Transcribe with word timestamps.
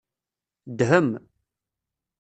Dhem. 0.77 1.07